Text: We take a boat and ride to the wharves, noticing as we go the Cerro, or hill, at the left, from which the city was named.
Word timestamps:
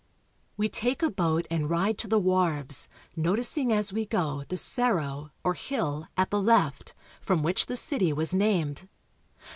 We 0.57 0.67
take 0.67 1.03
a 1.03 1.11
boat 1.11 1.45
and 1.51 1.69
ride 1.69 1.99
to 1.99 2.07
the 2.07 2.19
wharves, 2.19 2.87
noticing 3.15 3.71
as 3.71 3.93
we 3.93 4.07
go 4.07 4.43
the 4.47 4.57
Cerro, 4.57 5.29
or 5.43 5.53
hill, 5.53 6.07
at 6.17 6.31
the 6.31 6.41
left, 6.41 6.95
from 7.21 7.43
which 7.43 7.67
the 7.67 7.77
city 7.77 8.11
was 8.11 8.33
named. 8.33 8.89